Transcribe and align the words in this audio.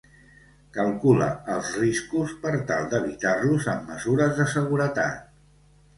Calcula 0.77 1.27
els 1.57 1.69
riscos 1.81 2.33
per 2.45 2.53
tal 2.71 2.89
d'evitar-los 2.95 3.69
amb 3.75 3.87
mesures 3.93 4.35
de 4.41 4.49
seguretat. 4.59 5.33